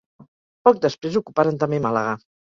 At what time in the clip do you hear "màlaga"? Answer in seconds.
1.87-2.19